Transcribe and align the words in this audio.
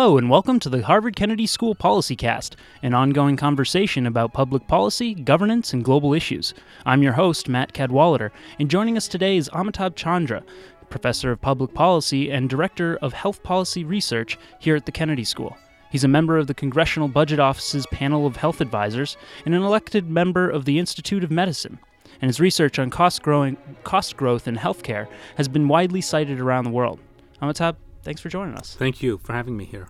Hello, 0.00 0.16
and 0.16 0.30
welcome 0.30 0.60
to 0.60 0.68
the 0.68 0.84
Harvard 0.84 1.16
Kennedy 1.16 1.44
School 1.44 1.74
Policy 1.74 2.14
Cast, 2.14 2.54
an 2.84 2.94
ongoing 2.94 3.36
conversation 3.36 4.06
about 4.06 4.32
public 4.32 4.68
policy, 4.68 5.12
governance, 5.12 5.72
and 5.72 5.84
global 5.84 6.14
issues. 6.14 6.54
I'm 6.86 7.02
your 7.02 7.14
host, 7.14 7.48
Matt 7.48 7.72
Cadwallader, 7.72 8.30
and 8.60 8.70
joining 8.70 8.96
us 8.96 9.08
today 9.08 9.36
is 9.36 9.48
Amitabh 9.48 9.96
Chandra, 9.96 10.44
professor 10.88 11.32
of 11.32 11.40
public 11.40 11.74
policy 11.74 12.30
and 12.30 12.48
director 12.48 12.96
of 13.02 13.12
health 13.12 13.42
policy 13.42 13.82
research 13.82 14.38
here 14.60 14.76
at 14.76 14.86
the 14.86 14.92
Kennedy 14.92 15.24
School. 15.24 15.58
He's 15.90 16.04
a 16.04 16.08
member 16.08 16.38
of 16.38 16.46
the 16.46 16.54
Congressional 16.54 17.08
Budget 17.08 17.40
Office's 17.40 17.84
panel 17.86 18.24
of 18.24 18.36
health 18.36 18.60
advisors 18.60 19.16
and 19.44 19.52
an 19.52 19.64
elected 19.64 20.08
member 20.08 20.48
of 20.48 20.64
the 20.64 20.78
Institute 20.78 21.24
of 21.24 21.32
Medicine. 21.32 21.76
And 22.22 22.28
his 22.28 22.38
research 22.38 22.78
on 22.78 22.90
cost, 22.90 23.24
growing, 23.24 23.56
cost 23.82 24.16
growth 24.16 24.46
in 24.46 24.58
healthcare 24.58 25.08
has 25.36 25.48
been 25.48 25.66
widely 25.66 26.02
cited 26.02 26.38
around 26.38 26.62
the 26.62 26.70
world. 26.70 27.00
Amitabh, 27.42 27.74
thanks 28.02 28.20
for 28.20 28.28
joining 28.28 28.54
us. 28.54 28.74
Thank 28.78 29.02
you 29.02 29.18
for 29.18 29.32
having 29.32 29.56
me 29.56 29.64
here. 29.64 29.88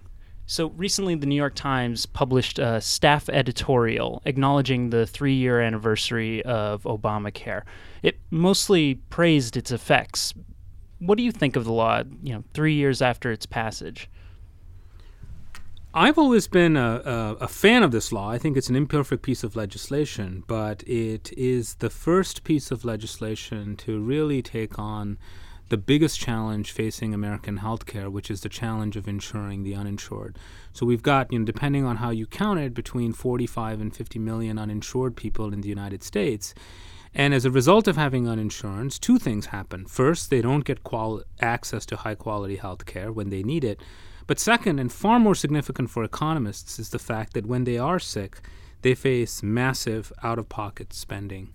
So 0.51 0.71
recently, 0.79 1.15
the 1.15 1.27
New 1.27 1.35
York 1.35 1.55
Times 1.55 2.07
published 2.07 2.59
a 2.59 2.81
staff 2.81 3.29
editorial 3.29 4.23
acknowledging 4.25 4.89
the 4.89 5.07
three 5.07 5.35
year 5.35 5.61
anniversary 5.61 6.43
of 6.43 6.85
Obamacare. 6.85 7.65
It 8.03 8.19
mostly 8.31 8.95
praised 9.11 9.59
its 9.59 9.71
effects. 9.71 10.33
What 11.01 11.19
do 11.19 11.23
you 11.23 11.33
think 11.33 11.55
of 11.55 11.67
the 11.67 11.73
law, 11.73 12.03
you 12.23 12.33
know, 12.33 12.45
three 12.55 12.73
years 12.73 13.03
after 13.03 13.31
its 13.31 13.45
passage? 13.45 14.09
I've 15.93 16.17
always 16.17 16.49
been 16.49 16.79
a, 16.79 17.03
a, 17.05 17.37
a, 17.43 17.49
fan 17.49 17.83
of 17.83 17.91
this 17.91 18.11
law. 18.11 18.31
I 18.31 18.39
think 18.39 18.57
it's 18.57 18.71
an 18.71 18.77
imperfect 18.77 19.23
piece 19.23 19.45
of 19.45 19.55
legislation, 19.55 20.45
but 20.47 20.83
it 20.89 21.31
is 21.37 21.75
the 21.75 21.91
first 21.91 22.43
piece 22.45 22.71
of 22.71 22.87
legislation 22.87 23.77
to 23.79 24.01
really 24.01 24.41
take 24.41 24.79
on 24.79 25.19
the 25.69 25.77
biggest 25.77 26.19
challenge 26.19 26.73
facing 26.73 27.13
American 27.13 27.59
healthcare, 27.59 28.11
which 28.11 28.31
is 28.31 28.41
the 28.41 28.49
challenge 28.49 28.97
of 28.97 29.07
insuring 29.07 29.63
the 29.63 29.75
uninsured. 29.75 30.39
So 30.73 30.87
we've 30.87 31.03
got, 31.03 31.33
you 31.33 31.39
know, 31.39 31.45
depending 31.45 31.85
on 31.85 31.97
how 31.97 32.11
you 32.11 32.27
count 32.27 32.61
it, 32.61 32.75
between 32.75 33.13
45 33.13 33.81
and 33.81 33.95
50 33.95 34.19
million 34.19 34.59
uninsured 34.59 35.17
people 35.17 35.53
in 35.53 35.61
the 35.61 35.69
United 35.69 36.03
States. 36.03 36.55
And 37.15 37.35
as 37.35 37.45
a 37.45 37.51
result 37.51 37.89
of 37.89 37.97
having 37.97 38.25
uninsurance, 38.25 38.99
two 38.99 39.19
things 39.19 39.47
happen. 39.47 39.87
First, 39.87 40.31
they 40.31 40.41
don't 40.41 40.65
get 40.65 40.85
quali- 40.85 41.25
access 41.41 41.85
to 41.87 41.97
high 41.97 42.15
quality 42.15 42.57
health 42.57 42.87
care 42.87 43.13
when 43.13 43.31
they 43.31 43.43
need 43.43 43.65
it. 43.65 43.81
But 44.27 44.39
second, 44.39 44.79
and 44.79 44.93
far 44.93 45.19
more 45.19 45.35
significant 45.35 45.91
for 45.91 46.05
economists, 46.05 46.79
is 46.79 46.91
the 46.91 46.99
fact 46.99 47.33
that 47.33 47.47
when 47.47 47.65
they 47.65 47.79
are 47.79 47.99
sick, 47.99 48.41
they 48.83 48.95
face 48.95 49.43
massive 49.43 50.13
out 50.23 50.39
of 50.39 50.49
pocket 50.49 50.93
spending. 50.93 51.55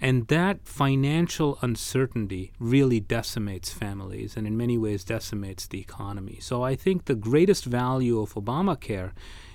And 0.00 0.26
that 0.28 0.66
financial 0.66 1.58
uncertainty 1.60 2.52
really 2.58 3.00
decimates 3.00 3.70
families 3.70 4.34
and 4.36 4.46
in 4.46 4.56
many 4.56 4.78
ways 4.78 5.04
decimates 5.04 5.66
the 5.66 5.80
economy. 5.80 6.38
So 6.40 6.62
I 6.62 6.74
think 6.74 7.04
the 7.04 7.14
greatest 7.14 7.66
value 7.66 8.18
of 8.18 8.34
Obamacare 8.34 9.12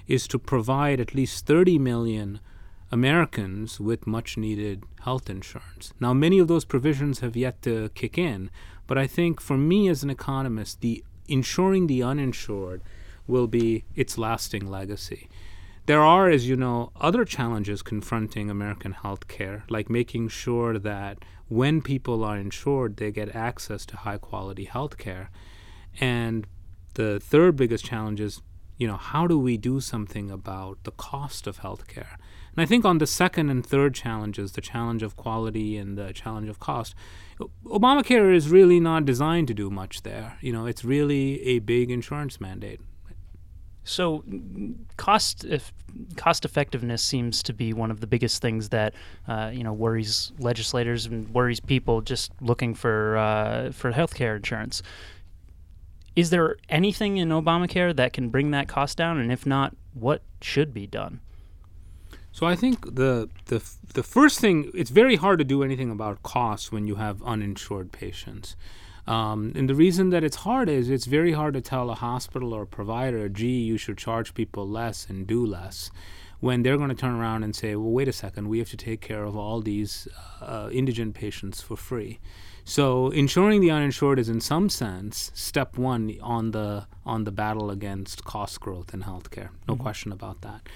is 0.08 0.28
to 0.28 0.38
provide 0.38 1.00
at 1.00 1.16
least 1.16 1.48
30 1.48 1.80
million 1.80 2.40
Americans 2.92 3.80
with 3.80 4.06
much 4.06 4.38
needed 4.38 4.84
health 5.02 5.30
insurance. 5.30 5.94
Now, 6.00 6.14
many 6.14 6.38
of 6.38 6.48
those 6.48 6.66
provisions 6.66 7.22
have 7.22 7.36
yet 7.36 7.64
to 7.64 7.90
kick 7.90 8.18
in, 8.18 8.52
but 8.86 9.00
I 9.00 9.08
think 9.08 9.42
for 9.42 9.58
me 9.58 9.88
as 9.90 10.04
an 10.04 10.12
economist, 10.12 10.82
the 10.82 11.04
insuring 11.28 11.88
the 11.88 12.04
uninsured 12.04 12.84
will 13.28 13.48
be 13.48 13.84
its 13.96 14.18
lasting 14.18 14.70
legacy. 14.70 15.28
There 15.86 16.02
are, 16.02 16.30
as 16.30 16.48
you 16.48 16.56
know, 16.56 16.92
other 17.00 17.26
challenges 17.26 17.84
confronting 17.84 18.50
American 18.50 18.94
healthcare, 18.94 19.62
like 19.70 19.88
making 19.88 20.30
sure 20.30 20.80
that 20.80 21.20
when 21.48 21.82
people 21.82 22.24
are 22.24 22.38
insured, 22.38 22.98
they 22.98 23.12
get 23.12 23.36
access 23.36 23.86
to 23.88 23.98
high 23.98 24.18
quality 24.18 24.66
healthcare. 24.66 25.28
And 26.00 26.48
the 26.96 27.20
third 27.20 27.56
biggest 27.56 27.86
challenge 27.86 28.20
is, 28.20 28.42
you 28.78 28.88
know, 28.88 28.98
how 28.98 29.28
do 29.28 29.38
we 29.38 29.58
do 29.58 29.80
something 29.80 30.32
about 30.32 30.84
the 30.86 30.92
cost 30.92 31.46
of 31.46 31.60
healthcare? 31.60 32.18
And 32.56 32.64
I 32.64 32.66
think 32.66 32.84
on 32.84 32.98
the 32.98 33.08
second 33.08 33.52
and 33.52 33.64
third 33.64 33.94
challenges, 33.94 34.54
the 34.54 34.62
challenge 34.62 35.04
of 35.04 35.16
quality 35.16 35.78
and 35.78 35.98
the 35.98 36.14
challenge 36.14 36.50
of 36.50 36.60
cost, 36.60 36.96
Obamacare 37.66 38.34
is 38.34 38.50
really 38.50 38.80
not 38.80 39.06
designed 39.06 39.48
to 39.50 39.54
do 39.54 39.70
much 39.70 40.02
there. 40.02 40.38
You 40.42 40.52
know, 40.52 40.66
it's 40.66 40.84
really 40.84 41.42
a 41.44 41.60
big 41.60 41.92
insurance 41.92 42.42
mandate. 42.42 42.82
So, 43.86 44.24
cost 44.98 45.46
cost 46.18 46.44
effectiveness 46.44 47.04
seems 47.04 47.44
to 47.44 47.54
be 47.54 47.72
one 47.72 47.92
of 47.92 48.02
the 48.02 48.08
biggest 48.08 48.42
things 48.42 48.70
that 48.70 48.96
uh, 49.28 49.52
you 49.54 49.64
know 49.64 49.74
worries 49.74 50.32
legislators 50.40 51.06
and 51.06 51.30
worries 51.30 51.60
people 51.60 52.02
just 52.02 52.32
looking 52.42 52.74
for 52.74 53.16
uh, 53.16 53.72
for 53.72 53.94
healthcare 53.94 54.36
insurance. 54.36 54.82
Is 56.16 56.32
there 56.32 56.58
anything 56.68 57.18
in 57.18 57.30
Obamacare 57.30 57.96
that 57.96 58.12
can 58.12 58.30
bring 58.30 58.52
that 58.52 58.68
cost 58.68 58.98
down, 58.98 59.20
and 59.20 59.32
if 59.32 59.46
not, 59.46 59.76
what 59.94 60.24
should 60.42 60.74
be 60.74 60.88
done? 60.88 61.20
So 62.32 62.48
I 62.48 62.56
think 62.56 62.96
the 62.96 63.30
the 63.46 63.62
the 63.94 64.04
first 64.04 64.40
thing 64.40 64.72
it's 64.74 64.90
very 64.90 65.16
hard 65.16 65.38
to 65.40 65.46
do 65.46 65.62
anything 65.62 65.92
about 65.92 66.24
costs 66.24 66.72
when 66.72 66.88
you 66.88 66.96
have 66.96 67.22
uninsured 67.22 67.92
patients. 67.92 68.56
Um, 69.08 69.52
and 69.56 69.70
the 69.70 69.76
reason 69.76 70.10
that 70.10 70.24
it's 70.24 70.38
hard 70.38 70.68
is 70.68 70.90
it's 70.90 71.06
very 71.06 71.34
hard 71.34 71.54
to 71.54 71.62
tell 71.62 71.90
a 71.90 71.96
hospital 71.96 72.54
or 72.54 72.64
a 72.64 72.68
provider, 72.68 73.30
gee, 73.30 73.62
you 73.62 73.78
should 73.78 73.98
charge 73.98 74.34
people 74.34 74.68
less 74.68 75.08
and 75.08 75.28
do 75.28 75.46
less, 75.46 75.92
when 76.40 76.64
they're 76.64 76.78
going 76.78 76.90
to 76.90 76.96
turn 76.96 77.16
around 77.16 77.44
and 77.44 77.56
say, 77.56 77.76
well, 77.76 77.92
wait 77.92 78.08
a 78.08 78.14
second, 78.14 78.50
we 78.50 78.60
have 78.60 78.70
to 78.70 78.78
take 78.78 79.02
care 79.02 79.24
of 79.24 79.38
all 79.38 79.62
these 79.62 80.08
uh, 80.42 80.70
indigent 80.72 81.14
patients 81.14 81.62
for 81.62 81.76
free. 81.76 82.20
So 82.64 83.10
insuring 83.10 83.62
the 83.62 83.70
uninsured 83.70 84.18
is, 84.18 84.28
in 84.28 84.42
some 84.42 84.70
sense, 84.70 85.32
step 85.36 85.78
one 85.78 86.18
on 86.22 86.52
the 86.52 86.88
on 87.06 87.24
the 87.24 87.32
battle 87.32 87.70
against 87.70 88.26
cost 88.26 88.60
growth 88.60 88.92
in 88.92 89.04
healthcare. 89.04 89.50
No 89.68 89.76
mm-hmm. 89.76 89.84
question 89.84 90.12
about 90.12 90.42
that. 90.42 90.68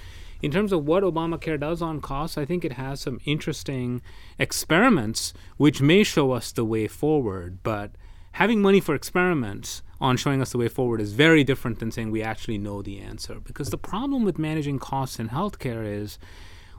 In 0.41 0.51
terms 0.51 0.72
of 0.72 0.85
what 0.85 1.03
Obamacare 1.03 1.59
does 1.59 1.81
on 1.81 2.00
costs, 2.00 2.38
I 2.38 2.45
think 2.45 2.63
it 2.63 2.73
has 2.73 3.01
some 3.01 3.19
interesting 3.25 4.01
experiments 4.38 5.34
which 5.57 5.81
may 5.81 6.03
show 6.03 6.31
us 6.31 6.51
the 6.51 6.63
way 6.63 6.88
forward, 6.88 7.57
but 7.63 7.91
having 8.34 8.62
money 8.62 8.79
for 8.79 8.95
experiments 8.95 9.81
on 10.01 10.17
showing 10.17 10.41
us 10.41 10.51
the 10.51 10.57
way 10.57 10.67
forward 10.67 11.01
is 11.01 11.13
very 11.13 11.44
different 11.44 11.79
than 11.79 11.91
saying 11.91 12.09
we 12.09 12.23
actually 12.23 12.57
know 12.57 12.81
the 12.81 13.00
answer. 13.00 13.40
Because 13.40 13.69
the 13.69 13.78
problem 13.78 14.23
with 14.23 14.40
managing 14.40 14.79
costs 14.79 15.19
in 15.19 15.29
healthcare 15.29 15.85
is 15.85 16.17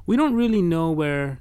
we 0.07 0.17
don't 0.17 0.35
really 0.35 0.63
know 0.63 0.91
where 0.91 1.41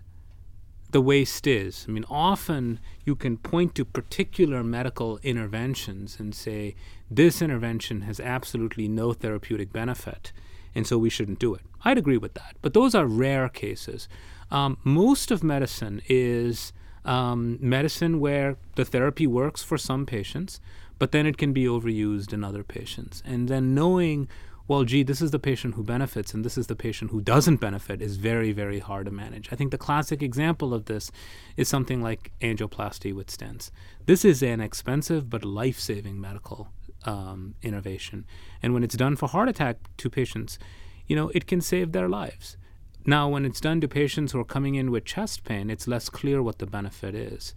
the 0.92 1.02
waste 1.02 1.46
is. 1.48 1.86
I 1.88 1.92
mean, 1.92 2.06
often 2.09 2.80
you 3.06 3.16
can 3.16 3.38
point 3.38 3.75
to 3.75 3.86
particular 3.86 4.64
medical 4.64 5.19
interventions 5.24 6.19
and 6.19 6.34
say, 6.34 6.75
this 7.09 7.42
intervention 7.42 8.02
has 8.02 8.19
absolutely 8.19 8.88
no 8.88 9.14
therapeutic 9.14 9.72
benefit, 9.72 10.31
and 10.75 10.86
so 10.86 10.98
we 10.98 11.09
shouldn't 11.09 11.40
do 11.40 11.53
it. 11.53 11.62
I'd 11.84 11.98
agree 11.98 12.18
with 12.18 12.34
that. 12.34 12.56
But 12.62 12.74
those 12.74 12.96
are 12.96 13.06
rare 13.06 13.50
cases. 13.50 14.09
Um, 14.52 14.78
most 14.84 15.31
of 15.31 15.44
medicine 15.44 16.02
is 16.09 16.74
um, 17.06 17.58
medicine 17.62 18.20
where 18.20 18.58
the 18.76 18.86
therapy 18.86 19.28
works 19.28 19.64
for 19.64 19.78
some 19.78 20.06
patients, 20.06 20.60
but 20.98 21.12
then 21.12 21.26
it 21.26 21.38
can 21.38 21.54
be 21.54 21.66
overused 21.66 22.34
in 22.34 22.44
other 22.44 22.64
patients. 22.64 23.24
And 23.26 23.48
then 23.48 23.74
knowing, 23.74 24.28
well, 24.68 24.84
gee, 24.84 25.04
this 25.04 25.22
is 25.22 25.32
the 25.32 25.40
patient 25.40 25.76
who 25.76 25.84
benefits 25.84 26.34
and 26.34 26.44
this 26.44 26.58
is 26.58 26.68
the 26.68 26.76
patient 26.76 27.12
who 27.12 27.22
doesn't 27.22 27.58
benefit 27.58 28.02
is 28.02 28.18
very, 28.18 28.52
very 28.52 28.80
hard 28.80 29.06
to 29.06 29.12
manage. 29.12 29.50
I 29.52 29.56
think 29.56 29.72
the 29.72 29.78
classic 29.78 30.22
example 30.22 30.74
of 30.74 30.86
this 30.86 31.12
is 31.58 31.68
something 31.68 32.02
like 32.04 32.32
angioplasty 32.42 33.14
with 33.14 33.28
stents. 33.28 33.72
This 34.06 34.26
is 34.26 34.44
an 34.44 34.60
expensive 34.60 35.30
but 35.30 35.46
life 35.46 35.80
saving 35.80 36.20
medical 36.20 36.70
um, 37.06 37.56
innovation. 37.62 38.26
And 38.62 38.74
when 38.74 38.84
it's 38.84 38.96
done 38.96 39.16
for 39.16 39.28
heart 39.28 39.50
attack 39.50 39.78
to 39.98 40.10
patients, 40.10 40.60
you 41.08 41.16
know, 41.16 41.30
it 41.30 41.48
can 41.48 41.62
save 41.62 41.92
their 41.92 42.10
lives. 42.10 42.57
Now, 43.06 43.30
when 43.30 43.46
it's 43.46 43.62
done 43.62 43.81
to 43.81 43.88
patients 43.88 44.31
who 44.31 44.40
are 44.40 44.46
coming 44.46 44.75
in 44.75 44.92
with 44.92 45.06
chest 45.06 45.44
pain, 45.44 45.69
it's 45.69 45.88
less 45.88 46.10
clear 46.10 46.44
what 46.44 46.60
the 46.60 46.66
benefit 46.66 47.16
is. 47.16 47.56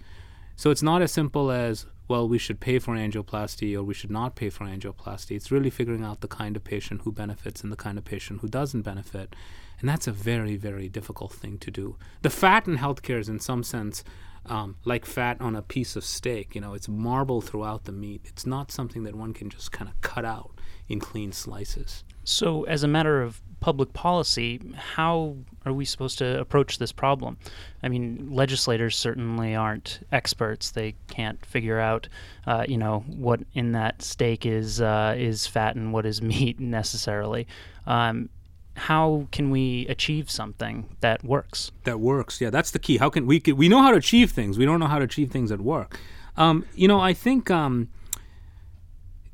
So 0.56 0.70
it's 0.70 0.82
not 0.82 1.02
as 1.02 1.12
simple 1.12 1.50
as, 1.50 1.86
well, 2.08 2.28
we 2.28 2.38
should 2.38 2.60
pay 2.60 2.78
for 2.78 2.94
angioplasty 2.94 3.74
or 3.76 3.82
we 3.82 3.94
should 3.94 4.10
not 4.10 4.36
pay 4.36 4.50
for 4.50 4.64
angioplasty. 4.64 5.34
It's 5.34 5.50
really 5.50 5.70
figuring 5.70 6.04
out 6.04 6.20
the 6.20 6.28
kind 6.28 6.56
of 6.56 6.64
patient 6.64 7.02
who 7.02 7.12
benefits 7.12 7.62
and 7.62 7.72
the 7.72 7.76
kind 7.76 7.98
of 7.98 8.04
patient 8.04 8.40
who 8.40 8.48
doesn't 8.48 8.82
benefit. 8.82 9.34
And 9.80 9.88
that's 9.88 10.06
a 10.06 10.12
very, 10.12 10.56
very 10.56 10.88
difficult 10.88 11.32
thing 11.32 11.58
to 11.58 11.70
do. 11.70 11.96
The 12.22 12.30
fat 12.30 12.68
in 12.68 12.78
healthcare 12.78 13.18
is, 13.18 13.28
in 13.28 13.40
some 13.40 13.64
sense, 13.64 14.04
um, 14.46 14.76
like 14.84 15.06
fat 15.06 15.40
on 15.40 15.56
a 15.56 15.62
piece 15.62 15.96
of 15.96 16.04
steak. 16.04 16.54
You 16.54 16.60
know, 16.60 16.74
it's 16.74 16.88
marble 16.88 17.40
throughout 17.40 17.84
the 17.84 17.92
meat. 17.92 18.22
It's 18.26 18.46
not 18.46 18.70
something 18.70 19.02
that 19.04 19.14
one 19.14 19.32
can 19.32 19.50
just 19.50 19.72
kind 19.72 19.90
of 19.90 20.00
cut 20.00 20.24
out 20.24 20.52
in 20.88 21.00
clean 21.00 21.32
slices. 21.32 22.04
So, 22.24 22.64
as 22.64 22.82
a 22.84 22.88
matter 22.88 23.22
of 23.22 23.42
public 23.62 23.92
policy, 23.94 24.60
how 24.74 25.36
are 25.64 25.72
we 25.72 25.84
supposed 25.84 26.18
to 26.18 26.38
approach 26.40 26.78
this 26.78 26.92
problem? 26.92 27.38
I 27.82 27.88
mean, 27.88 28.28
legislators 28.30 28.96
certainly 28.96 29.54
aren't 29.54 30.00
experts. 30.10 30.72
They 30.72 30.94
can't 31.08 31.44
figure 31.46 31.78
out, 31.78 32.08
uh, 32.46 32.64
you 32.68 32.76
know, 32.76 33.04
what 33.06 33.40
in 33.54 33.72
that 33.72 34.02
steak 34.02 34.44
is 34.44 34.82
uh, 34.82 35.14
is 35.16 35.46
fat 35.46 35.76
and 35.76 35.92
what 35.92 36.04
is 36.04 36.20
meat 36.32 36.60
necessarily. 36.60 37.46
Um, 37.86 38.28
how 38.74 39.28
can 39.32 39.50
we 39.50 39.86
achieve 39.88 40.30
something 40.30 40.96
that 41.00 41.22
works? 41.22 41.70
That 41.84 42.00
works. 42.00 42.40
Yeah, 42.40 42.50
that's 42.50 42.72
the 42.72 42.78
key. 42.78 42.96
How 42.96 43.08
can 43.08 43.26
we? 43.26 43.40
We 43.40 43.68
know 43.68 43.80
how 43.80 43.92
to 43.92 43.96
achieve 43.96 44.32
things. 44.32 44.58
We 44.58 44.64
don't 44.66 44.80
know 44.80 44.88
how 44.88 44.98
to 44.98 45.04
achieve 45.04 45.30
things 45.30 45.50
that 45.50 45.60
work. 45.60 45.98
Um, 46.36 46.66
you 46.74 46.88
know, 46.88 47.00
I 47.00 47.14
think. 47.14 47.50
Um, 47.50 47.88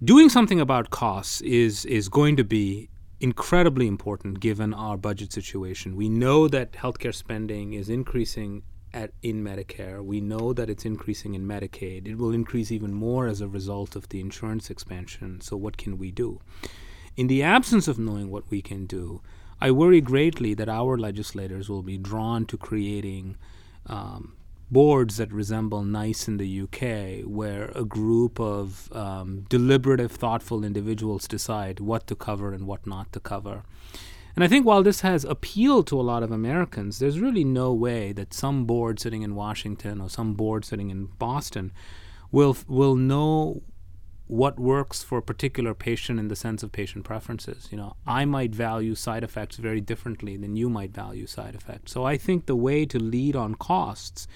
doing 0.03 0.29
something 0.29 0.61
about 0.61 0.91
costs 0.91 1.41
is 1.41 1.85
is 1.87 2.09
going 2.09 2.37
to 2.37 2.45
be 2.45 2.89
incredibly 3.21 3.87
important 3.87 4.41
given 4.41 4.73
our 4.73 4.97
budget 4.97 5.33
situation. 5.33 5.97
We 5.97 6.09
know 6.09 6.49
that 6.49 6.73
healthcare 6.73 7.15
spending 7.15 7.73
is 7.73 7.89
increasing 7.89 8.63
at 8.95 9.13
in 9.23 9.45
Medicare. 9.45 10.03
We 10.03 10.21
know 10.21 10.53
that 10.53 10.71
it's 10.71 10.85
increasing 10.85 11.35
in 11.35 11.47
Medicaid. 11.47 12.07
It 12.07 12.17
will 12.17 12.33
increase 12.33 12.73
even 12.73 12.95
more 12.95 13.27
as 13.27 13.41
a 13.41 13.49
result 13.49 13.97
of 13.97 14.09
the 14.09 14.21
insurance 14.21 14.71
expansion. 14.71 15.41
So 15.41 15.57
what 15.57 15.77
can 15.77 15.99
we 15.99 16.11
do? 16.11 16.41
In 17.17 17.27
the 17.27 17.43
absence 17.43 17.89
of 17.89 17.99
knowing 17.99 18.31
what 18.31 18.49
we 18.51 18.63
can 18.63 18.87
do, 18.87 19.21
I 19.61 19.73
worry 19.73 20.01
greatly 20.01 20.55
that 20.55 20.69
our 20.69 20.97
legislators 20.97 21.69
will 21.69 21.83
be 21.83 21.99
drawn 21.99 22.47
to 22.47 22.57
creating 22.57 23.37
um, 23.87 24.38
boards 24.71 25.17
that 25.17 25.33
resemble 25.33 25.83
NICE 25.83 26.29
in 26.29 26.37
the 26.37 26.61
UK, 26.63 27.27
where 27.27 27.71
a 27.75 27.85
group 27.85 28.39
of 28.39 28.93
um, 28.93 29.47
deliberative, 29.49 30.13
thoughtful 30.13 30.65
individuals 30.65 31.27
decide 31.27 31.81
what 31.81 32.07
to 32.07 32.15
cover 32.15 32.53
and 32.53 32.67
what 32.67 32.87
not 32.87 33.13
to 33.13 33.21
cover. 33.21 33.63
And 34.37 34.45
I 34.45 34.49
think 34.49 34.67
while 34.67 34.83
this 34.83 35.01
has 35.01 35.25
appealed 35.25 35.87
to 35.89 36.01
a 36.01 36.03
lot 36.03 36.23
of 36.23 36.31
Americans, 36.31 36.99
there's 36.99 37.19
really 37.19 37.45
no 37.45 37.73
way 37.73 38.13
that 38.13 38.33
some 38.33 38.67
board 38.67 39.01
sitting 39.01 39.23
in 39.23 39.35
Washington 39.35 40.01
or 40.01 40.09
some 40.09 40.35
board 40.35 40.65
sitting 40.65 40.91
in 40.91 41.07
Boston 41.07 41.73
will 42.31 42.57
will 42.69 42.95
know 42.95 43.63
what 44.29 44.61
works 44.61 45.03
for 45.03 45.19
a 45.19 45.23
particular 45.23 45.73
patient 45.73 46.21
in 46.21 46.29
the 46.29 46.37
sense 46.37 46.63
of 46.63 46.71
patient 46.71 47.05
preferences. 47.05 47.69
You 47.71 47.79
know, 47.79 47.97
I 48.07 48.27
might 48.27 48.55
value 48.55 48.95
side 48.95 49.25
effects 49.25 49.57
very 49.57 49.81
differently 49.81 50.37
than 50.37 50.55
you 50.55 50.69
might 50.69 50.93
value 50.93 51.27
side 51.27 51.55
effects. 51.55 51.93
So 51.93 52.05
I 52.05 52.19
think 52.19 52.45
the 52.45 52.55
way 52.55 52.85
to 52.85 52.99
lead 52.99 53.35
on 53.35 53.55
costs 53.55 54.29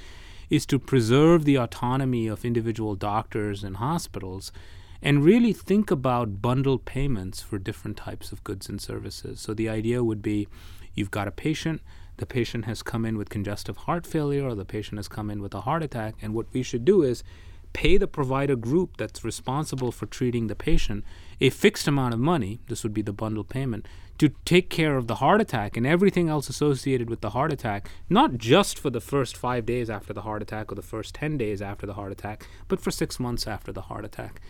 is 0.53 0.67
to 0.67 0.79
preserve 0.79 1.47
the 1.47 1.57
autonomy 1.57 2.27
of 2.27 2.45
individual 2.45 2.95
doctors 2.95 3.65
and 3.65 3.79
hospitals 3.79 4.53
and 5.01 5.25
really 5.25 5.55
think 5.55 5.91
about 5.91 6.43
bundled 6.43 6.85
payments 6.85 7.41
for 7.41 7.59
different 7.59 7.97
types 7.97 8.33
of 8.33 8.45
goods 8.45 8.69
and 8.69 8.79
services. 8.79 9.41
So 9.41 9.55
the 9.55 9.71
idea 9.71 10.05
would 10.05 10.21
be 10.21 10.47
you've 10.95 11.11
got 11.11 11.27
a 11.27 11.31
patient, 11.31 11.81
the 12.19 12.27
patient 12.27 12.67
has 12.67 12.83
come 12.83 13.07
in 13.07 13.17
with 13.17 13.31
congestive 13.31 13.79
heart 13.79 14.07
failure 14.07 14.47
or 14.47 14.55
the 14.55 14.67
patient 14.67 14.99
has 14.99 15.09
come 15.09 15.31
in 15.31 15.41
with 15.41 15.55
a 15.55 15.63
heart 15.63 15.83
attack, 15.83 16.17
and 16.21 16.35
what 16.35 16.53
we 16.53 16.63
should 16.63 16.85
do 16.85 17.03
is 17.03 17.25
pay 17.73 17.97
the 17.97 18.07
provider 18.07 18.55
group 18.55 18.99
that's 18.99 19.25
responsible 19.25 19.91
for 19.91 20.05
treating 20.05 20.49
the 20.49 20.55
patient 20.55 21.03
a 21.41 21.49
fixed 21.49 21.89
amount 21.89 22.13
of 22.13 22.21
money, 22.21 22.61
this 22.69 22.83
would 22.83 22.93
be 22.93 23.01
the 23.01 23.15
bundle 23.15 23.43
payment, 23.43 23.89
to 24.23 24.29
take 24.45 24.71
care 24.71 24.97
of 24.97 25.09
the 25.09 25.17
heart 25.17 25.41
attack 25.41 25.77
and 25.77 25.85
everything 25.85 26.29
else 26.29 26.49
associated 26.49 27.11
with 27.11 27.23
the 27.23 27.31
heart 27.31 27.53
attack, 27.53 27.91
not 28.09 28.39
just 28.39 28.79
for 28.79 28.89
the 28.89 29.01
first 29.01 29.37
five 29.37 29.67
days 29.67 29.91
after 29.91 30.13
the 30.13 30.23
heart 30.23 30.41
attack 30.41 30.71
or 30.71 30.77
the 30.77 30.81
first 30.81 31.13
10 31.17 31.37
days 31.37 31.61
after 31.61 31.87
the 31.87 31.95
heart 31.95 32.13
attack, 32.13 32.47
but 32.69 32.79
for 32.79 32.93
six 32.93 33.19
months 33.19 33.49
after 33.49 33.73
the 33.73 33.81
heart 33.81 34.05
attack. 34.05 34.41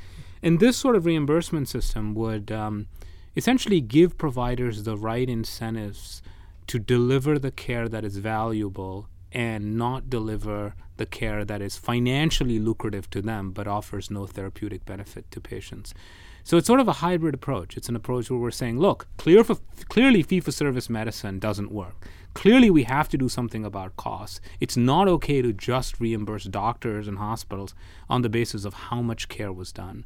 And 0.43 0.61
this 0.61 0.77
sort 0.77 0.95
of 0.95 1.07
reimbursement 1.07 1.71
system 1.71 2.15
would 2.17 2.53
um, 2.53 2.89
essentially 3.35 3.81
give 3.81 4.19
providers 4.19 4.83
the 4.83 4.99
right 4.99 5.27
incentives 5.27 6.21
to 6.67 6.79
deliver 6.79 7.39
the 7.39 7.51
care 7.51 7.89
that 7.89 8.05
is 8.05 8.19
valuable 8.19 9.09
and 9.33 9.79
not 9.79 10.11
deliver 10.11 10.75
the 10.99 11.07
care 11.07 11.47
that 11.47 11.63
is 11.63 11.79
financially 11.79 12.59
lucrative 12.59 13.09
to 13.09 13.23
them 13.23 13.53
but 13.53 13.67
offers 13.67 14.11
no 14.11 14.27
therapeutic 14.27 14.85
benefit 14.85 15.31
to 15.31 15.41
patients. 15.41 15.95
So 16.45 16.57
it's 16.57 16.67
sort 16.67 16.81
of 16.81 16.89
a 16.89 16.95
hybrid 16.95 17.35
approach. 17.35 17.77
It's 17.77 17.89
an 17.89 17.97
approach 17.97 18.31
where 18.31 18.39
we're 18.39 18.51
saying, 18.51 18.79
look, 18.79 19.07
clear 19.17 19.45
for, 19.45 19.57
clearly 19.89 20.23
fee 20.23 20.41
for 20.41 20.51
service 20.51 20.91
medicine 20.91 21.39
doesn't 21.39 21.71
work. 21.71 22.07
Clearly, 22.35 22.71
we 22.71 22.85
have 22.85 23.09
to 23.11 23.19
do 23.19 23.29
something 23.29 23.65
about 23.65 23.97
costs. 23.97 24.41
It's 24.59 24.77
not 24.77 25.07
okay 25.07 25.43
to 25.43 25.53
just 25.53 26.01
reimburse 26.01 26.45
doctors 26.45 27.07
and 27.07 27.19
hospitals 27.19 27.75
on 28.09 28.23
the 28.23 28.29
basis 28.29 28.65
of 28.65 28.75
how 28.75 29.03
much 29.03 29.29
care 29.29 29.53
was 29.53 29.71
done. 29.71 30.05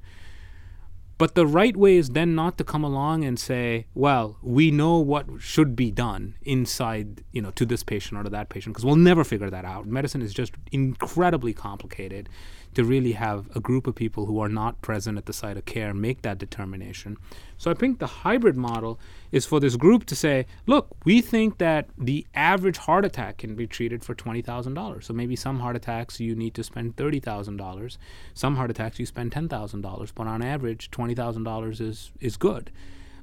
But 1.19 1.35
the 1.35 1.47
right 1.47 1.75
way 1.77 1.97
is 1.97 2.11
then 2.11 2.35
not 2.35 2.59
to 2.59 2.65
come 2.65 2.85
along 2.85 3.25
and 3.25 3.39
say, 3.39 3.87
well, 3.95 4.37
we 4.43 4.71
know 4.71 4.99
what 4.99 5.27
should 5.39 5.75
be 5.75 5.91
done 5.91 6.35
inside, 6.43 7.25
you 7.33 7.41
know, 7.41 7.51
to 7.53 7.65
this 7.65 7.83
patient 7.83 8.21
or 8.21 8.25
to 8.25 8.31
that 8.31 8.51
patient, 8.51 8.75
because 8.75 8.85
we'll 8.85 8.97
never 8.97 9.25
figure 9.25 9.49
that 9.49 9.65
out. 9.65 9.87
Medicine 9.87 10.21
is 10.21 10.35
just 10.35 10.53
incredibly 10.73 11.55
complicated 11.55 12.29
to 12.75 12.85
really 12.85 13.13
have 13.13 13.49
a 13.57 13.61
group 13.61 13.87
of 13.87 13.95
people 13.95 14.27
who 14.27 14.39
are 14.39 14.51
not 14.51 14.83
present 14.83 15.17
at 15.17 15.25
the 15.25 15.33
site 15.33 15.57
of 15.57 15.65
care 15.65 15.95
make 15.95 16.21
that 16.21 16.37
determination. 16.37 17.17
So 17.57 17.71
I 17.71 17.75
think 17.75 17.99
the 17.99 18.07
hybrid 18.07 18.55
model 18.55 19.01
is 19.33 19.47
for 19.47 19.61
this 19.61 19.77
group 19.77 20.05
to 20.07 20.15
say, 20.15 20.45
look, 20.67 20.89
we 21.07 21.23
think 21.23 21.57
that 21.57 21.89
the 21.97 22.27
average 22.35 22.77
heart 22.77 23.07
attack 23.07 23.39
can 23.39 23.55
be 23.55 23.67
treated 23.67 24.05
for 24.05 24.15
$20,000. 24.15 25.03
So 25.03 25.15
maybe 25.15 25.37
some 25.37 25.61
heart 25.61 25.75
attacks 25.75 26.21
you 26.21 26.35
need 26.35 26.53
to 26.53 26.63
spend 26.63 26.97
$30,000. 26.97 27.97
Some 28.35 28.57
heart 28.57 28.71
attacks 28.71 28.99
you 28.99 29.07
spend 29.07 29.33
$10,000. 29.33 30.13
But 30.15 30.27
on 30.27 30.43
average, 30.43 30.91
$20,000 31.15 31.81
is, 31.81 32.13
is 32.21 32.37
good. 32.37 32.71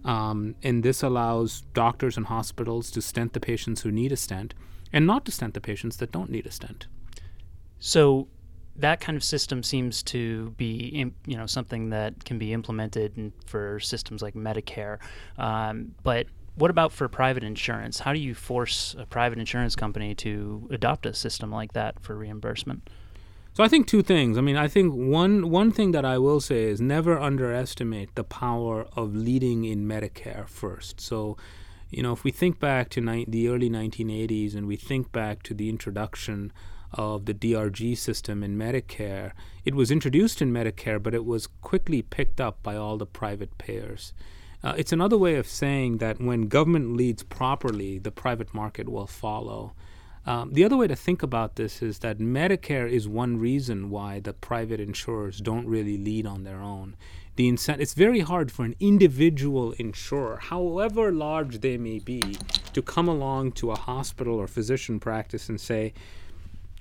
Um, 0.06 0.56
and 0.64 0.84
this 0.84 1.02
allows 1.02 1.62
doctors 1.74 2.18
and 2.18 2.26
hospitals 2.26 2.92
to 2.92 3.02
stent 3.02 3.34
the 3.34 3.40
patients 3.40 3.82
who 3.82 3.92
need 3.92 4.12
a 4.12 4.18
stent 4.18 4.54
and 4.92 5.08
not 5.08 5.26
to 5.26 5.32
stent 5.32 5.54
the 5.54 5.62
patients 5.62 5.98
that 5.98 6.12
don't 6.12 6.30
need 6.30 6.46
a 6.46 6.52
stent. 6.52 6.88
So 7.80 8.28
that 8.76 9.00
kind 9.00 9.16
of 9.16 9.24
system 9.24 9.64
seems 9.64 10.04
to 10.04 10.52
be, 10.52 11.12
you 11.26 11.38
know, 11.38 11.46
something 11.46 11.90
that 11.92 12.26
can 12.26 12.38
be 12.38 12.54
implemented 12.54 13.32
for 13.46 13.80
systems 13.80 14.22
like 14.22 14.34
Medicare. 14.34 14.98
Um, 15.38 15.94
but 16.04 16.28
what 16.56 16.70
about 16.70 16.92
for 16.92 17.08
private 17.08 17.44
insurance? 17.44 18.00
How 18.00 18.14
do 18.14 18.20
you 18.20 18.36
force 18.36 18.96
a 18.98 19.06
private 19.06 19.40
insurance 19.40 19.76
company 19.76 20.16
to 20.16 20.68
adopt 20.72 21.06
a 21.06 21.14
system 21.14 21.52
like 21.52 21.74
that 21.74 22.00
for 22.02 22.16
reimbursement? 22.16 22.90
So 23.56 23.64
I 23.64 23.68
think 23.68 23.86
two 23.86 24.02
things. 24.02 24.38
I 24.38 24.42
mean, 24.42 24.58
I 24.58 24.68
think 24.68 24.94
one 24.96 25.52
one 25.52 25.72
thing 25.72 25.92
that 25.92 26.06
I 26.06 26.18
will 26.18 26.42
say 26.42 26.64
is 26.64 26.82
never 26.82 27.20
underestimate 27.20 28.16
the 28.16 28.24
power 28.24 28.88
of 28.96 29.16
leading 29.16 29.64
in 29.64 29.86
Medicare 29.86 30.48
first. 30.48 31.00
So, 31.00 31.38
you 31.92 32.02
know, 32.02 32.14
if 32.14 32.24
we 32.24 32.32
think 32.32 32.60
back 32.60 32.90
to 32.90 33.02
ni- 33.02 33.26
the 33.28 33.50
early 33.50 33.70
1980s 33.70 34.56
and 34.56 34.66
we 34.66 34.76
think 34.76 35.12
back 35.12 35.44
to 35.44 35.54
the 35.54 35.70
introduction 35.70 36.52
of 36.94 37.26
the 37.26 37.34
DRG 37.34 37.98
system 37.98 38.44
in 38.44 38.58
Medicare. 38.58 39.32
It 39.66 39.76
was 39.76 39.92
introduced 39.92 40.42
in 40.42 40.54
Medicare, 40.54 41.02
but 41.02 41.14
it 41.14 41.26
was 41.26 41.48
quickly 41.48 42.02
picked 42.02 42.40
up 42.40 42.62
by 42.62 42.76
all 42.76 42.98
the 42.98 43.06
private 43.06 43.58
payers. 43.58 44.14
Uh, 44.64 44.76
it's 44.78 44.94
another 44.94 45.18
way 45.18 45.36
of 45.36 45.48
saying 45.48 45.98
that 45.98 46.22
when 46.22 46.48
government 46.48 46.96
leads 46.96 47.24
properly, 47.24 47.98
the 47.98 48.12
private 48.12 48.54
market 48.54 48.88
will 48.88 49.08
follow. 49.08 49.74
Um, 50.26 50.54
the 50.54 50.64
other 50.64 50.78
way 50.78 50.88
to 50.88 50.96
think 50.96 51.22
about 51.22 51.56
this 51.56 51.82
is 51.82 52.00
that 52.00 52.20
Medicare 52.20 52.90
is 52.90 53.08
one 53.08 53.38
reason 53.38 53.90
why 53.90 54.20
the 54.20 54.34
private 54.34 54.80
insurers 54.80 55.40
don't 55.40 55.68
really 55.68 55.98
lead 55.98 56.26
on 56.26 56.44
their 56.44 56.62
own. 56.62 56.96
The 57.36 57.50
incent- 57.50 57.80
it's 57.80 57.94
very 57.94 58.22
hard 58.22 58.52
for 58.52 58.64
an 58.64 58.76
individual 58.80 59.74
insurer, 59.74 60.38
however 60.38 61.12
large 61.12 61.60
they 61.60 61.78
may 61.78 62.00
be, 62.00 62.38
to 62.74 62.82
come 62.82 63.10
along 63.10 63.54
to 63.54 63.72
a 63.72 63.76
hospital 63.76 64.36
or 64.36 64.48
physician 64.48 65.00
practice 65.00 65.50
and 65.50 65.60
say, 65.60 65.94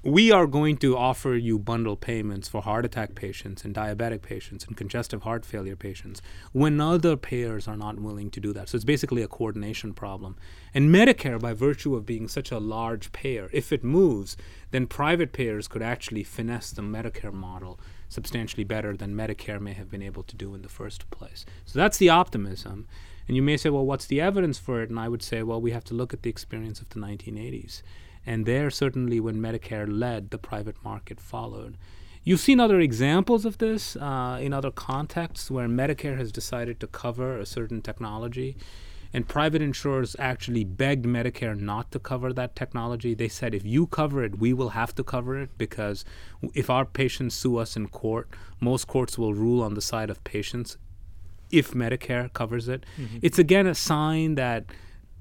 we 0.05 0.33
are 0.33 0.49
going 0.49 0.77
to 0.77 0.97
offer 0.97 1.35
you 1.35 1.61
bundle 1.61 1.97
payments 1.97 2.49
for 2.49 2.63
heart 2.63 2.85
attack 2.85 3.15
patients 3.15 3.65
and 3.65 3.73
diabetic 3.73 4.21
patients 4.21 4.65
and 4.65 4.77
congestive 4.77 5.23
heart 5.23 5.45
failure 5.45 5.77
patients 5.77 6.21
when 6.51 6.81
other 6.81 7.17
payers 7.17 7.69
are 7.69 7.77
not 7.77 8.01
willing 8.01 8.29
to 8.29 8.41
do 8.41 8.53
that. 8.53 8.69
So 8.69 8.77
it's 8.77 8.85
basically 8.85 9.23
a 9.23 9.29
coordination 9.29 9.95
problem. 9.95 10.37
And 10.75 10.93
Medicare, 10.93 11.41
by 11.41 11.53
virtue 11.53 11.95
of 11.95 12.05
being 12.05 12.27
such 12.27 12.51
a 12.51 12.59
large 12.59 13.13
payer, 13.13 13.49
if 13.53 13.73
it 13.73 13.85
moves, 13.85 14.37
then 14.73 14.89
private 14.89 15.33
payers 15.33 15.69
could 15.69 15.83
actually 15.83 16.25
finesse 16.25 16.73
the 16.73 16.83
Medicare 16.83 17.33
model 17.33 17.79
substantially 18.09 18.65
better 18.65 18.97
than 18.97 19.15
Medicare 19.15 19.61
may 19.61 19.73
have 19.73 19.89
been 19.89 20.03
able 20.03 20.25
to 20.25 20.35
do 20.35 20.53
in 20.53 20.63
the 20.63 20.69
first 20.69 21.09
place. 21.11 21.47
So 21.65 21.79
that's 21.79 21.99
the 21.99 22.09
optimism. 22.09 22.89
And 23.29 23.37
you 23.37 23.43
may 23.43 23.57
say, 23.57 23.71
well, 23.71 23.87
what's 23.87 24.07
the 24.07 24.21
evidence 24.21 24.59
for 24.59 24.83
it? 24.83 24.91
And 24.91 24.99
I 24.99 25.09
would 25.09 25.23
say, 25.23 25.45
well, 25.45 25.61
we 25.61 25.71
have 25.71 25.85
to 25.85 25.95
look 25.95 26.13
at 26.13 26.23
the 26.23 26.31
experience 26.31 26.81
of 26.81 26.89
the 26.89 26.99
1980s. 26.99 27.83
And 28.25 28.47
there, 28.47 28.71
certainly, 28.71 29.21
when 29.21 29.37
Medicare 29.37 29.87
led, 29.88 30.31
the 30.31 30.38
private 30.38 30.76
market 30.85 31.21
followed. 31.21 31.76
You've 32.25 32.41
seen 32.41 32.61
other 32.61 32.79
examples 32.79 33.45
of 33.45 33.59
this 33.59 33.97
uh, 33.97 34.38
in 34.41 34.52
other 34.52 34.71
contexts 34.71 35.50
where 35.50 35.67
Medicare 35.67 36.17
has 36.17 36.31
decided 36.31 36.79
to 36.81 36.87
cover 36.87 37.37
a 37.37 37.45
certain 37.47 37.83
technology, 37.83 38.57
and 39.12 39.29
private 39.29 39.61
insurers 39.61 40.14
actually 40.19 40.62
begged 40.62 41.05
Medicare 41.05 41.59
not 41.59 41.91
to 41.91 41.99
cover 41.99 42.33
that 42.33 42.55
technology. 42.55 43.12
They 43.12 43.29
said, 43.29 43.55
if 43.55 43.64
you 43.64 43.88
cover 43.88 44.23
it, 44.23 44.38
we 44.38 44.52
will 44.52 44.71
have 44.71 44.95
to 44.95 45.05
cover 45.05 45.37
it 45.37 45.50
because 45.59 46.05
if 46.55 46.71
our 46.71 46.85
patients 46.85 47.35
sue 47.35 47.57
us 47.57 47.76
in 47.76 47.88
court, 47.88 48.29
most 48.61 48.87
courts 48.87 49.19
will 49.19 49.35
rule 49.35 49.61
on 49.61 49.75
the 49.75 49.83
side 49.83 50.09
of 50.09 50.23
patients 50.23 50.79
if 51.50 51.73
Medicare 51.73 52.33
covers 52.33 52.69
it. 52.69 52.87
Mm-hmm. 52.99 53.19
It's 53.21 53.38
again 53.38 53.67
a 53.67 53.75
sign 53.75 54.37
that 54.37 54.64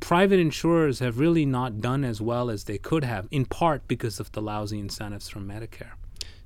private 0.01 0.39
insurers 0.39 0.99
have 0.99 1.19
really 1.19 1.45
not 1.45 1.79
done 1.79 2.03
as 2.03 2.19
well 2.19 2.49
as 2.49 2.65
they 2.65 2.77
could 2.77 3.05
have, 3.05 3.27
in 3.31 3.45
part 3.45 3.87
because 3.87 4.19
of 4.19 4.31
the 4.33 4.41
lousy 4.41 4.79
incentives 4.79 5.29
from 5.29 5.47
Medicare. 5.47 5.93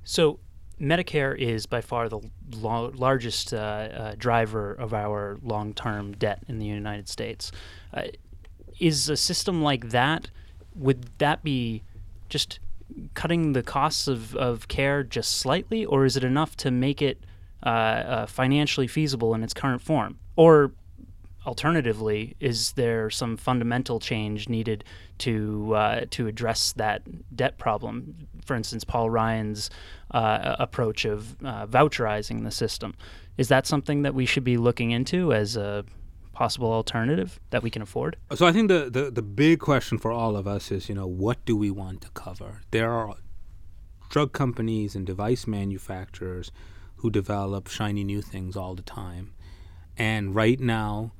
So, 0.04 0.38
Medicare 0.80 1.36
is 1.36 1.64
by 1.66 1.80
far 1.80 2.08
the 2.08 2.20
lo- 2.52 2.92
largest 2.94 3.52
uh, 3.54 3.56
uh, 3.56 4.14
driver 4.16 4.72
of 4.74 4.92
our 4.92 5.38
long 5.42 5.72
term 5.72 6.12
debt 6.12 6.44
in 6.48 6.58
the 6.58 6.66
United 6.66 7.08
States. 7.08 7.50
Uh, 7.92 8.02
is 8.78 9.08
a 9.08 9.16
system 9.16 9.62
like 9.62 9.88
that, 9.88 10.30
would 10.74 11.08
that 11.18 11.42
be 11.42 11.82
just 12.28 12.60
cutting 13.14 13.52
the 13.54 13.62
costs 13.62 14.06
of, 14.06 14.36
of 14.36 14.68
care 14.68 15.02
just 15.02 15.38
slightly, 15.38 15.84
or 15.84 16.04
is 16.04 16.16
it 16.16 16.24
enough 16.24 16.56
to 16.58 16.70
make 16.70 17.00
it 17.00 17.24
uh, 17.64 17.68
uh, 17.68 18.26
financially 18.26 18.86
feasible 18.86 19.34
in 19.34 19.42
its 19.42 19.54
current 19.54 19.80
form? 19.80 20.18
Or 20.36 20.72
alternatively, 21.46 22.36
is 22.40 22.72
there 22.72 23.08
some 23.08 23.36
fundamental 23.36 24.00
change 24.00 24.48
needed 24.48 24.84
to 25.18 25.74
uh, 25.74 26.04
to 26.10 26.26
address 26.26 26.72
that 26.72 27.02
debt 27.34 27.56
problem? 27.58 28.28
For 28.44 28.56
instance, 28.56 28.84
Paul 28.84 29.10
Ryan's 29.10 29.70
uh, 30.10 30.56
approach 30.58 31.04
of 31.04 31.36
uh, 31.44 31.66
voucherizing 31.66 32.44
the 32.44 32.50
system. 32.50 32.94
Is 33.38 33.48
that 33.48 33.66
something 33.66 34.02
that 34.02 34.14
we 34.14 34.26
should 34.26 34.44
be 34.44 34.56
looking 34.56 34.90
into 34.90 35.32
as 35.32 35.56
a 35.56 35.84
possible 36.32 36.72
alternative 36.72 37.40
that 37.50 37.62
we 37.62 37.70
can 37.70 37.82
afford? 37.82 38.16
So 38.34 38.46
I 38.46 38.52
think 38.52 38.68
the, 38.68 38.90
the, 38.90 39.10
the 39.10 39.22
big 39.22 39.58
question 39.58 39.98
for 39.98 40.12
all 40.12 40.36
of 40.36 40.46
us 40.46 40.70
is, 40.70 40.88
you 40.88 40.94
know, 40.94 41.06
what 41.06 41.44
do 41.44 41.56
we 41.56 41.70
want 41.70 42.02
to 42.02 42.10
cover? 42.10 42.60
There 42.70 42.92
are 42.92 43.14
drug 44.10 44.32
companies 44.32 44.94
and 44.94 45.06
device 45.06 45.46
manufacturers 45.46 46.52
who 46.96 47.10
develop 47.10 47.68
shiny 47.68 48.04
new 48.04 48.22
things 48.22 48.56
all 48.56 48.74
the 48.74 48.82
time. 48.82 49.34
And 49.96 50.34
right 50.34 50.60
now, 50.60 51.12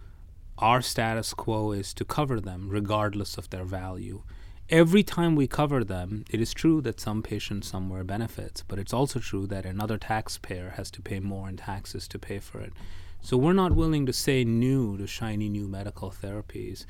our 0.59 0.81
status 0.81 1.35
quo 1.35 1.73
is 1.73 1.93
to 1.95 2.05
cover 2.05 2.41
them 2.41 2.69
regardless 2.71 3.37
of 3.37 3.51
their 3.51 3.65
value. 3.65 4.23
Every 4.71 5.03
time 5.03 5.37
we 5.37 5.47
cover 5.47 5.85
them, 5.85 6.25
it 6.31 6.41
is 6.41 6.55
true 6.55 6.81
that 6.81 6.99
some 6.99 7.23
patient 7.23 7.65
somewhere 7.65 8.03
benefits, 8.03 8.65
but 8.67 8.79
it's 8.79 8.93
also 8.93 9.21
true 9.21 9.47
that 9.47 9.67
another 9.67 9.99
taxpayer 9.99 10.71
has 10.77 10.91
to 10.93 11.03
pay 11.03 11.21
more 11.21 11.49
in 11.49 11.57
taxes 11.57 12.09
to 12.09 12.19
pay 12.19 12.39
for 12.39 12.61
it. 12.61 12.73
So 13.21 13.37
we're 13.37 13.53
not 13.53 13.77
willing 13.77 14.07
to 14.07 14.13
say 14.13 14.45
new 14.45 14.97
to 14.97 15.07
shiny 15.07 15.49
new 15.49 15.69
medical 15.69 16.11
therapies. 16.11 16.87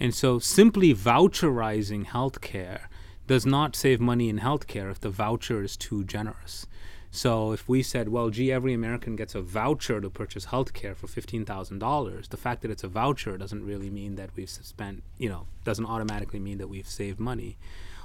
And 0.00 0.14
so 0.14 0.38
simply 0.38 0.94
voucherizing 0.94 2.06
healthcare 2.06 2.86
does 3.26 3.46
not 3.46 3.76
save 3.76 4.00
money 4.00 4.28
in 4.28 4.40
healthcare 4.40 4.90
if 4.90 5.00
the 5.00 5.10
voucher 5.10 5.62
is 5.62 5.76
too 5.76 6.02
generous. 6.04 6.66
So 7.14 7.52
if 7.52 7.68
we 7.68 7.82
said, 7.82 8.08
well, 8.08 8.30
gee, 8.30 8.50
every 8.50 8.72
American 8.72 9.16
gets 9.16 9.34
a 9.34 9.42
voucher 9.42 10.00
to 10.00 10.08
purchase 10.08 10.46
health 10.46 10.72
care 10.72 10.94
for 10.94 11.06
$15,000, 11.06 12.28
the 12.28 12.36
fact 12.38 12.62
that 12.62 12.70
it's 12.70 12.82
a 12.82 12.88
voucher 12.88 13.36
doesn't 13.36 13.66
really 13.66 13.90
mean 13.90 14.14
that 14.14 14.30
we've 14.34 14.48
spent, 14.48 15.02
you 15.18 15.28
know, 15.28 15.46
doesn't 15.62 15.84
automatically 15.84 16.40
mean 16.40 16.56
that 16.56 16.68
we've 16.68 16.88
saved 16.88 17.20
money. 17.20 17.58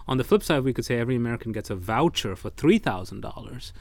On 0.09 0.17
the 0.17 0.25
flip 0.25 0.43
side, 0.43 0.65
we 0.65 0.73
could 0.73 0.83
say 0.83 0.99
every 0.99 1.15
American 1.15 1.53
gets 1.53 1.69
a 1.69 1.75
voucher 1.75 2.35
for 2.35 2.49
$3,000. 2.49 3.71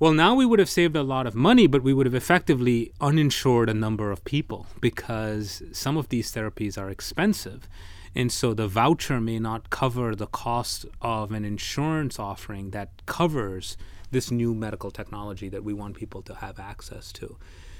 Well, 0.00 0.12
now 0.12 0.34
we 0.34 0.44
would 0.44 0.58
have 0.58 0.68
saved 0.68 0.96
a 0.96 1.04
lot 1.04 1.28
of 1.28 1.36
money, 1.36 1.68
but 1.68 1.84
we 1.84 1.94
would 1.94 2.06
have 2.06 2.14
effectively 2.14 2.92
uninsured 3.00 3.68
a 3.68 3.74
number 3.74 4.10
of 4.10 4.24
people 4.24 4.66
because 4.80 5.62
some 5.70 5.96
of 5.96 6.08
these 6.08 6.32
therapies 6.32 6.76
are 6.76 6.90
expensive. 6.90 7.68
And 8.12 8.32
so 8.32 8.54
the 8.54 8.66
voucher 8.66 9.20
may 9.20 9.38
not 9.38 9.70
cover 9.70 10.16
the 10.16 10.26
cost 10.26 10.84
of 11.00 11.30
an 11.30 11.44
insurance 11.44 12.18
offering 12.18 12.70
that 12.70 13.06
covers 13.06 13.76
this 14.12 14.30
new 14.30 14.54
medical 14.54 14.90
technology 14.90 15.48
that 15.48 15.64
we 15.64 15.72
want 15.72 15.96
people 15.96 16.22
to 16.22 16.34
have 16.36 16.58
access 16.60 17.12
to. 17.12 17.36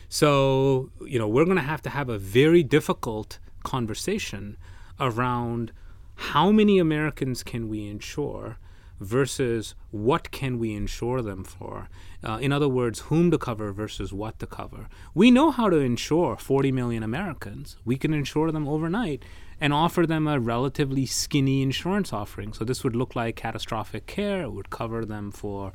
So, 0.08 0.90
you 1.06 1.18
know, 1.18 1.28
we're 1.28 1.44
going 1.44 1.56
to 1.56 1.62
have 1.62 1.82
to 1.82 1.90
have 1.90 2.08
a 2.08 2.18
very 2.18 2.62
difficult 2.62 3.38
conversation 3.62 4.56
around 5.00 5.72
how 6.14 6.50
many 6.50 6.78
Americans 6.78 7.42
can 7.42 7.68
we 7.68 7.88
insure 7.88 8.58
versus 9.00 9.74
what 9.90 10.30
can 10.30 10.58
we 10.58 10.74
insure 10.74 11.22
them 11.22 11.44
for. 11.44 11.88
Uh, 12.22 12.38
in 12.40 12.52
other 12.52 12.68
words, 12.68 13.00
whom 13.00 13.30
to 13.30 13.38
cover 13.38 13.72
versus 13.72 14.12
what 14.12 14.38
to 14.38 14.46
cover. 14.46 14.88
We 15.14 15.30
know 15.30 15.50
how 15.50 15.68
to 15.70 15.76
insure 15.76 16.36
40 16.36 16.72
million 16.72 17.02
Americans. 17.02 17.76
We 17.84 17.96
can 17.96 18.14
insure 18.14 18.52
them 18.52 18.68
overnight 18.68 19.24
and 19.60 19.72
offer 19.72 20.06
them 20.06 20.26
a 20.26 20.38
relatively 20.38 21.06
skinny 21.06 21.62
insurance 21.62 22.12
offering. 22.12 22.52
So 22.52 22.64
this 22.64 22.84
would 22.84 22.96
look 22.96 23.16
like 23.16 23.36
catastrophic 23.36 24.06
care. 24.06 24.42
It 24.42 24.52
would 24.52 24.70
cover 24.70 25.04
them 25.04 25.30
for 25.30 25.72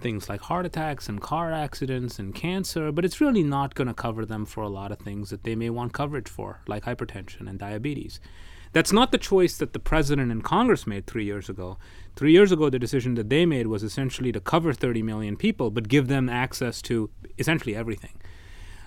things 0.00 0.28
like 0.28 0.40
heart 0.42 0.66
attacks 0.66 1.08
and 1.08 1.20
car 1.20 1.52
accidents 1.52 2.18
and 2.18 2.34
cancer, 2.34 2.90
but 2.92 3.04
it's 3.04 3.20
really 3.20 3.42
not 3.42 3.74
going 3.74 3.88
to 3.88 3.94
cover 3.94 4.24
them 4.24 4.44
for 4.44 4.62
a 4.62 4.68
lot 4.68 4.92
of 4.92 4.98
things 4.98 5.30
that 5.30 5.44
they 5.44 5.54
may 5.54 5.70
want 5.70 5.92
coverage 5.92 6.28
for, 6.28 6.60
like 6.66 6.84
hypertension 6.84 7.48
and 7.48 7.58
diabetes. 7.58 8.20
That's 8.72 8.92
not 8.92 9.10
the 9.10 9.18
choice 9.18 9.56
that 9.58 9.72
the 9.72 9.80
president 9.80 10.30
and 10.30 10.44
Congress 10.44 10.86
made 10.86 11.06
three 11.06 11.24
years 11.24 11.48
ago. 11.48 11.76
Three 12.14 12.32
years 12.32 12.52
ago, 12.52 12.70
the 12.70 12.78
decision 12.78 13.14
that 13.14 13.28
they 13.28 13.44
made 13.44 13.66
was 13.66 13.82
essentially 13.82 14.30
to 14.32 14.40
cover 14.40 14.72
30 14.72 15.02
million 15.02 15.36
people, 15.36 15.70
but 15.70 15.88
give 15.88 16.06
them 16.06 16.28
access 16.28 16.80
to 16.82 17.10
essentially 17.38 17.74
everything. 17.74 18.20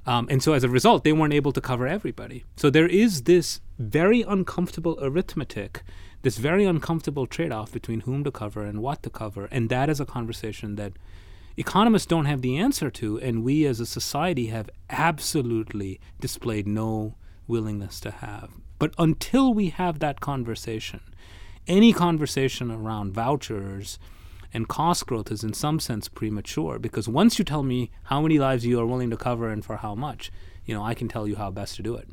Um, 0.06 0.28
and 0.30 0.44
so 0.44 0.54
as 0.54 0.64
a 0.64 0.70
result, 0.70 1.04
they 1.04 1.14
weren't 1.14 1.34
able 1.34 1.52
to 1.54 1.62
cover 1.62 1.88
everybody. 1.88 2.44
So 2.56 2.70
there 2.70 2.88
is 2.88 3.24
this 3.24 3.62
very 3.80 4.22
uncomfortable 4.22 4.98
arithmetic 5.02 5.84
this 6.24 6.38
very 6.38 6.66
uncomfortable 6.66 7.28
trade 7.28 7.52
off 7.52 7.72
between 7.72 8.02
whom 8.02 8.24
to 8.24 8.32
cover 8.32 8.64
and 8.64 8.82
what 8.82 9.04
to 9.04 9.10
cover. 9.10 9.46
And 9.52 9.70
that 9.70 9.90
is 9.90 10.00
a 10.00 10.06
conversation 10.06 10.76
that 10.76 10.94
economists 11.58 12.08
don't 12.08 12.26
have 12.26 12.42
the 12.42 12.58
answer 12.58 12.90
to, 12.90 13.20
and 13.20 13.44
we 13.44 13.66
as 13.66 13.80
a 13.80 13.86
society 13.86 14.48
have 14.48 14.70
absolutely 14.90 16.00
displayed 16.20 16.66
no 16.66 17.16
willingness 17.46 18.00
to 18.00 18.12
have. 18.12 18.52
But 18.80 18.94
until 18.98 19.54
we 19.54 19.70
have 19.70 20.00
that 20.00 20.22
conversation, 20.22 21.02
any 21.68 21.94
conversation 21.94 22.72
around 22.72 23.14
vouchers 23.14 24.00
and 24.54 24.68
cost 24.68 25.06
growth 25.06 25.32
is 25.32 25.44
in 25.44 25.54
some 25.54 25.80
sense 25.80 26.08
premature 26.08 26.80
because 26.80 27.08
once 27.08 27.38
you 27.38 27.46
tell 27.46 27.64
me 27.64 27.92
how 28.04 28.22
many 28.22 28.40
lives 28.40 28.66
you 28.66 28.80
are 28.80 28.86
willing 28.86 29.10
to 29.10 29.18
cover 29.18 29.50
and 29.50 29.66
for 29.66 29.78
how 29.78 29.96
much, 29.96 30.32
you 30.66 30.74
know, 30.74 30.84
I 30.84 30.94
can 30.94 31.08
tell 31.08 31.28
you 31.28 31.36
how 31.36 31.52
best 31.52 31.76
to 31.78 31.84
do 31.84 31.96
it. 31.96 32.08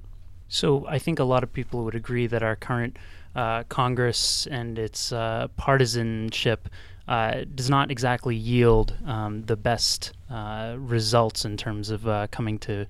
So 0.48 0.84
I 0.88 0.98
think 0.98 1.18
a 1.18 1.24
lot 1.24 1.44
of 1.44 1.52
people 1.52 1.84
would 1.84 1.94
agree 1.94 2.26
that 2.26 2.42
our 2.42 2.56
current 2.56 2.96
uh, 3.34 3.64
Congress 3.64 4.46
and 4.50 4.78
its 4.78 5.12
uh, 5.12 5.48
partisanship 5.56 6.68
uh, 7.08 7.44
does 7.54 7.68
not 7.68 7.90
exactly 7.90 8.36
yield 8.36 8.96
um, 9.06 9.42
the 9.44 9.56
best 9.56 10.12
uh, 10.30 10.76
results 10.78 11.44
in 11.44 11.56
terms 11.56 11.90
of 11.90 12.06
uh, 12.06 12.26
coming 12.30 12.58
to 12.58 12.86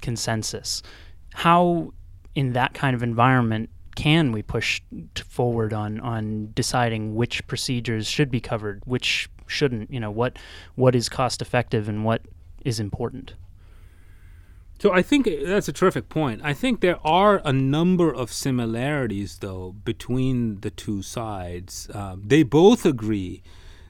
consensus. 0.00 0.82
How, 1.34 1.92
in 2.34 2.52
that 2.54 2.74
kind 2.74 2.94
of 2.94 3.02
environment, 3.02 3.70
can 3.94 4.32
we 4.32 4.42
push 4.42 4.80
forward 5.28 5.72
on 5.74 6.00
on 6.00 6.50
deciding 6.54 7.14
which 7.14 7.46
procedures 7.46 8.06
should 8.06 8.30
be 8.30 8.40
covered, 8.40 8.82
which 8.86 9.28
shouldn't? 9.46 9.92
You 9.92 10.00
know, 10.00 10.10
what 10.10 10.38
what 10.74 10.94
is 10.94 11.08
cost 11.08 11.42
effective 11.42 11.88
and 11.88 12.04
what 12.04 12.22
is 12.64 12.80
important. 12.80 13.34
So 14.82 14.90
I 14.90 15.00
think 15.00 15.28
that's 15.44 15.68
a 15.68 15.72
terrific 15.72 16.08
point. 16.08 16.40
I 16.42 16.54
think 16.54 16.80
there 16.80 16.98
are 17.06 17.40
a 17.44 17.52
number 17.52 18.12
of 18.12 18.32
similarities, 18.32 19.38
though, 19.38 19.76
between 19.84 20.58
the 20.62 20.70
two 20.70 21.02
sides. 21.02 21.88
Uh, 21.94 22.16
they 22.18 22.42
both 22.42 22.84
agree 22.84 23.44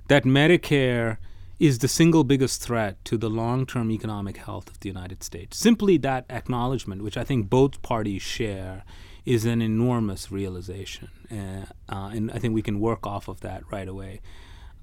that 0.08 0.24
Medicare 0.24 1.16
is 1.58 1.78
the 1.78 1.88
single 1.88 2.24
biggest 2.24 2.60
threat 2.60 3.02
to 3.06 3.16
the 3.16 3.30
long 3.30 3.64
term 3.64 3.90
economic 3.90 4.36
health 4.36 4.68
of 4.68 4.80
the 4.80 4.88
United 4.90 5.22
States. 5.22 5.56
Simply 5.56 5.96
that 5.96 6.26
acknowledgement, 6.28 7.02
which 7.02 7.16
I 7.16 7.24
think 7.24 7.48
both 7.48 7.80
parties 7.80 8.20
share, 8.20 8.84
is 9.24 9.46
an 9.46 9.62
enormous 9.62 10.30
realization. 10.30 11.08
Uh, 11.30 11.64
uh, 11.88 12.10
and 12.12 12.30
I 12.32 12.38
think 12.38 12.52
we 12.52 12.60
can 12.60 12.80
work 12.80 13.06
off 13.06 13.28
of 13.28 13.40
that 13.40 13.62
right 13.72 13.88
away. 13.88 14.20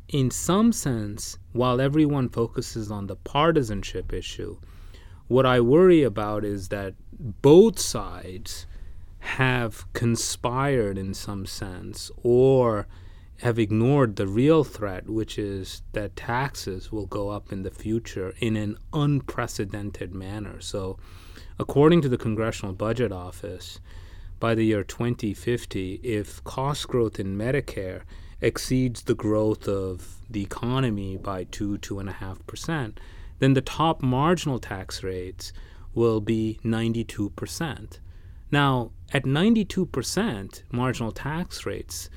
In 0.08 0.32
some 0.32 0.72
sense, 0.72 1.38
while 1.54 1.80
everyone 1.80 2.30
focuses 2.30 2.90
on 2.90 3.06
the 3.06 3.16
partisanship 3.16 4.12
issue, 4.12 4.58
what 5.30 5.46
I 5.46 5.62
worry 5.62 6.02
about 6.04 6.44
is 6.44 6.70
that 6.70 6.96
both 7.12 7.80
sides 7.80 8.66
have 9.20 9.92
conspired 9.94 10.98
in 10.98 11.14
some 11.14 11.46
sense 11.46 12.10
or 12.24 12.88
have 13.42 13.60
ignored 13.60 14.16
the 14.16 14.28
real 14.28 14.64
threat, 14.64 15.08
which 15.08 15.38
is 15.38 15.84
that 15.94 16.16
taxes 16.16 16.92
will 16.92 17.06
go 17.06 17.30
up 17.30 17.54
in 17.54 17.62
the 17.62 17.70
future 17.70 18.34
in 18.40 18.58
an 18.58 18.76
unprecedented 18.92 20.14
manner. 20.14 20.60
So, 20.60 20.98
according 21.60 22.02
to 22.02 22.10
the 22.10 22.18
Congressional 22.18 22.74
Budget 22.74 23.12
Office, 23.12 23.80
by 24.40 24.56
the 24.56 24.66
year 24.66 24.84
2050, 24.84 26.00
if 26.02 26.44
cost 26.44 26.88
growth 26.88 27.20
in 27.20 27.38
Medicare 27.38 28.02
exceeds 28.42 29.04
the 29.04 29.16
growth 29.16 29.68
of 29.68 30.16
the 30.28 30.42
economy 30.42 31.18
by 31.18 31.44
two, 31.44 31.78
two 31.78 32.00
and 32.00 32.10
a 32.10 32.14
half 32.14 32.46
percent, 32.48 33.00
then 33.40 33.54
the 33.54 33.62
top 33.62 34.02
marginal 34.02 34.60
tax 34.60 35.04
rates 35.04 35.52
will 35.94 36.22
be 36.22 36.60
92%. 36.64 38.00
Now, 38.52 38.92
at 39.12 39.24
92% 39.24 40.64
marginal 40.72 41.12
tax 41.12 41.66
rates, 41.66 42.10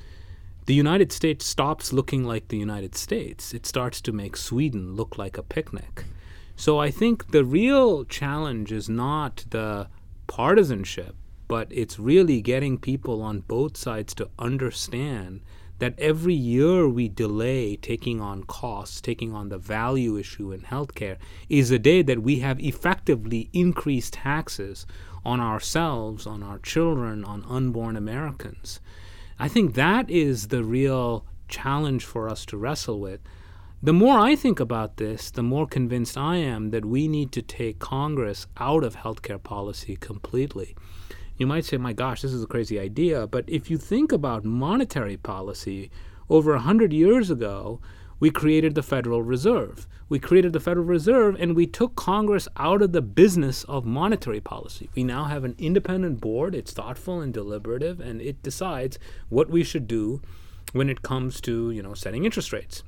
the 0.65 0.73
United 0.73 1.11
States 1.11 1.45
stops 1.45 1.91
looking 1.91 2.23
like 2.23 2.47
the 2.47 2.57
United 2.57 2.95
States. 2.95 3.53
It 3.53 3.65
starts 3.65 3.99
to 4.01 4.11
make 4.11 4.37
Sweden 4.37 4.95
look 4.95 5.17
like 5.17 5.37
a 5.37 5.43
picnic. 5.43 6.05
So 6.55 6.79
I 6.79 6.91
think 6.91 7.31
the 7.31 7.43
real 7.43 8.05
challenge 8.05 8.71
is 8.71 8.87
not 8.87 9.45
the 9.49 9.87
partisanship, 10.27 11.15
but 11.47 11.67
it's 11.69 11.99
really 11.99 12.41
getting 12.41 12.77
people 12.77 13.21
on 13.21 13.41
both 13.41 13.75
sides 13.75 14.13
to 14.15 14.29
understand 14.39 15.41
that 15.83 15.99
every 15.99 16.33
year 16.33 16.87
we 16.87 17.09
delay 17.09 17.75
taking 17.75 18.21
on 18.21 18.41
costs, 18.45 19.01
taking 19.01 19.33
on 19.33 19.49
the 19.49 19.57
value 19.57 20.15
issue 20.15 20.53
in 20.53 20.61
healthcare, 20.61 21.17
is 21.49 21.71
a 21.71 21.77
day 21.77 22.01
that 22.01 22.23
we 22.23 22.39
have 22.39 22.57
effectively 22.61 23.49
increased 23.51 24.13
taxes 24.13 24.85
on 25.25 25.41
ourselves, 25.41 26.25
on 26.25 26.41
our 26.41 26.57
children, 26.59 27.25
on 27.25 27.43
unborn 27.49 27.97
Americans. 27.97 28.79
I 29.37 29.49
think 29.49 29.73
that 29.73 30.09
is 30.09 30.47
the 30.47 30.63
real 30.63 31.25
challenge 31.49 32.05
for 32.05 32.29
us 32.29 32.45
to 32.45 32.55
wrestle 32.55 33.01
with. 33.01 33.19
The 33.81 33.91
more 33.91 34.17
I 34.17 34.37
think 34.37 34.61
about 34.61 34.95
this, 34.95 35.29
the 35.31 35.43
more 35.43 35.67
convinced 35.67 36.17
I 36.17 36.37
am 36.37 36.69
that 36.69 36.85
we 36.85 37.09
need 37.09 37.33
to 37.33 37.41
take 37.41 37.79
Congress 37.79 38.47
out 38.55 38.85
of 38.85 38.95
healthcare 38.95 39.43
policy 39.43 39.97
completely. 39.97 40.77
You 41.37 41.47
might 41.47 41.65
say, 41.65 41.77
my 41.77 41.93
gosh, 41.93 42.21
this 42.21 42.33
is 42.33 42.43
a 42.43 42.47
crazy 42.47 42.79
idea. 42.79 43.27
But 43.27 43.45
if 43.47 43.69
you 43.69 43.77
think 43.77 44.11
about 44.11 44.45
monetary 44.45 45.17
policy, 45.17 45.89
over 46.29 46.51
100 46.53 46.93
years 46.93 47.29
ago, 47.29 47.79
we 48.19 48.31
created 48.31 48.75
the 48.75 48.83
Federal 48.83 49.21
Reserve. 49.21 49.87
We 50.07 50.19
created 50.19 50.53
the 50.53 50.59
Federal 50.59 50.85
Reserve 50.85 51.35
and 51.39 51.55
we 51.55 51.67
took 51.67 51.95
Congress 51.95 52.47
out 52.55 52.81
of 52.81 52.91
the 52.91 53.01
business 53.01 53.63
of 53.65 53.83
monetary 53.85 54.39
policy. 54.39 54.89
We 54.95 55.03
now 55.03 55.25
have 55.25 55.43
an 55.43 55.55
independent 55.57 56.21
board. 56.21 56.55
It's 56.55 56.71
thoughtful 56.71 57.19
and 57.19 57.33
deliberative, 57.33 57.99
and 57.99 58.21
it 58.21 58.41
decides 58.43 58.99
what 59.29 59.49
we 59.49 59.63
should 59.63 59.87
do 59.87 60.21
when 60.71 60.89
it 60.89 61.01
comes 61.01 61.41
to 61.41 61.71
you 61.71 61.81
know 61.81 61.93
setting 61.93 62.25
interest 62.25 62.53
rates. 62.53 62.83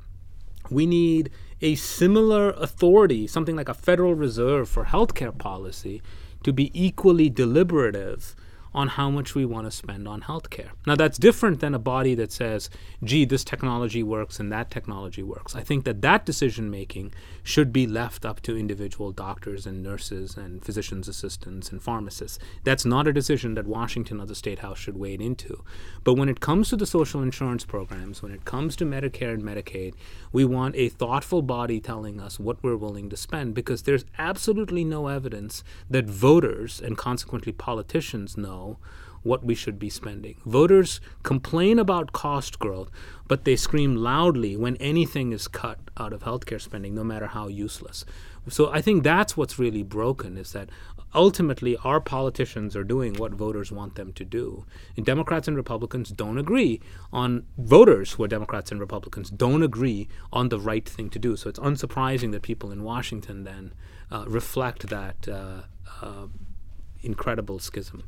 We 0.69 0.85
need 0.85 1.31
a 1.61 1.75
similar 1.75 2.51
authority, 2.51 3.27
something 3.27 3.55
like 3.55 3.69
a 3.69 3.73
Federal 3.73 4.15
Reserve 4.15 4.69
for 4.69 4.85
healthcare 4.85 5.37
policy, 5.37 6.01
to 6.45 6.53
be 6.53 6.71
equally 6.73 7.27
deliberative 7.27 8.35
on 8.71 8.87
how 8.89 9.09
much 9.09 9.33
we 9.33 9.45
want 9.45 9.65
to 9.65 9.71
spend 9.71 10.07
on 10.07 10.21
healthcare. 10.21 10.69
Now, 10.85 10.95
that's 10.95 11.17
different 11.17 11.59
than 11.59 11.73
a 11.73 11.79
body 11.79 12.13
that 12.15 12.31
says, 12.31 12.69
gee, 13.03 13.25
this 13.25 13.43
technology 13.43 14.03
works 14.03 14.39
and 14.39 14.51
that 14.51 14.69
technology 14.69 15.23
works. 15.23 15.55
I 15.55 15.61
think 15.61 15.85
that 15.85 16.03
that 16.03 16.23
decision 16.23 16.69
making 16.69 17.13
should 17.45 17.71
be 17.71 17.85
left 17.85 18.25
up 18.25 18.41
to 18.41 18.57
individual 18.57 19.11
doctors 19.11 19.67
and 19.67 19.83
nurses 19.83 20.35
and 20.35 20.65
physician's 20.65 21.07
assistants 21.07 21.71
and 21.71 21.79
pharmacists. 21.79 22.39
That's 22.63 22.85
not 22.85 23.07
a 23.07 23.13
decision 23.13 23.53
that 23.53 23.67
Washington 23.67 24.19
or 24.19 24.25
the 24.25 24.33
State 24.33 24.59
House 24.59 24.79
should 24.79 24.97
wade 24.97 25.21
into. 25.21 25.63
But 26.03 26.15
when 26.15 26.27
it 26.27 26.39
comes 26.39 26.69
to 26.69 26.75
the 26.75 26.87
social 26.87 27.21
insurance 27.21 27.63
programs, 27.63 28.23
when 28.23 28.31
it 28.31 28.45
comes 28.45 28.75
to 28.77 28.85
Medicare 28.85 29.35
and 29.35 29.43
Medicaid, 29.43 29.93
we 30.31 30.43
want 30.43 30.75
a 30.75 30.89
thoughtful 30.89 31.43
body 31.43 31.79
telling 31.79 32.19
us 32.19 32.39
what 32.39 32.63
we're 32.63 32.75
willing 32.75 33.11
to 33.11 33.15
spend 33.15 33.53
because 33.53 33.83
there's 33.83 34.05
absolutely 34.17 34.83
no 34.83 35.05
evidence 35.05 35.63
that 35.87 36.05
voters 36.05 36.81
and 36.81 36.97
consequently 36.97 37.51
politicians 37.51 38.35
know 38.35 38.79
what 39.25 39.43
we 39.43 39.55
should 39.55 39.79
be 39.79 39.89
spending. 39.89 40.35
Voters 40.45 41.01
complain 41.23 41.79
about 41.79 42.13
cost 42.13 42.59
growth, 42.59 42.91
but 43.27 43.43
they 43.43 43.55
scream 43.55 43.95
loudly 43.95 44.55
when 44.55 44.75
anything 44.77 45.33
is 45.33 45.47
cut 45.47 45.79
out 45.97 46.13
of 46.13 46.21
healthcare 46.23 46.61
spending, 46.61 46.93
no 46.93 47.03
matter 47.03 47.25
how 47.25 47.47
useless. 47.47 48.05
So 48.47 48.71
I 48.71 48.81
think 48.81 49.03
that's 49.03 49.35
what's 49.35 49.57
really 49.57 49.81
broken 49.81 50.37
is 50.37 50.51
that 50.51 50.69
ultimately 51.15 51.75
our 51.77 51.99
politicians 51.99 52.75
are 52.75 52.83
doing 52.83 53.15
what 53.15 53.31
voters 53.31 53.71
want 53.71 53.95
them 53.95 54.13
to 54.13 54.23
do. 54.23 54.65
And 54.95 55.03
Democrats 55.03 55.47
and 55.47 55.57
Republicans 55.57 56.09
don't 56.09 56.37
agree 56.37 56.79
on 57.11 57.47
voters 57.57 58.11
who 58.11 58.23
are 58.23 58.27
Democrats 58.27 58.71
and 58.71 58.79
Republicans 58.79 59.31
don't 59.31 59.63
agree 59.63 60.07
on 60.31 60.49
the 60.49 60.59
right 60.59 60.87
thing 60.87 61.09
to 61.09 61.17
do. 61.17 61.35
So 61.35 61.49
it's 61.49 61.59
unsurprising 61.59 62.31
that 62.33 62.43
people 62.43 62.71
in 62.71 62.83
Washington 62.83 63.43
then 63.43 63.73
uh, 64.11 64.25
reflect 64.27 64.89
that 64.89 65.27
uh, 65.27 65.61
uh, 66.03 66.27
incredible 67.01 67.57
schism 67.57 68.03